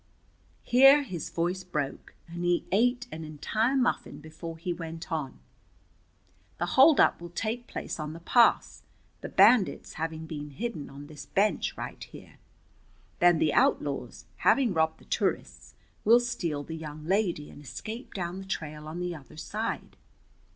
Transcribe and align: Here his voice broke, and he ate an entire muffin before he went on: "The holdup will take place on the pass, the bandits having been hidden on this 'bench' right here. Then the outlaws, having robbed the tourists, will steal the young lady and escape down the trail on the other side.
Here 0.63 1.03
his 1.03 1.29
voice 1.29 1.63
broke, 1.63 2.15
and 2.27 2.43
he 2.43 2.65
ate 2.71 3.05
an 3.11 3.23
entire 3.23 3.75
muffin 3.77 4.19
before 4.19 4.57
he 4.57 4.73
went 4.73 5.11
on: 5.11 5.37
"The 6.57 6.65
holdup 6.73 7.21
will 7.21 7.29
take 7.29 7.67
place 7.67 7.99
on 7.99 8.13
the 8.13 8.19
pass, 8.19 8.81
the 9.19 9.29
bandits 9.29 9.93
having 10.01 10.25
been 10.25 10.49
hidden 10.49 10.89
on 10.89 11.05
this 11.05 11.27
'bench' 11.27 11.77
right 11.77 12.03
here. 12.03 12.39
Then 13.19 13.37
the 13.37 13.53
outlaws, 13.53 14.25
having 14.37 14.73
robbed 14.73 14.97
the 15.01 15.05
tourists, 15.05 15.75
will 16.03 16.19
steal 16.19 16.63
the 16.63 16.75
young 16.75 17.05
lady 17.05 17.51
and 17.51 17.61
escape 17.63 18.15
down 18.15 18.39
the 18.39 18.45
trail 18.47 18.87
on 18.87 18.99
the 19.01 19.13
other 19.13 19.37
side. 19.37 19.97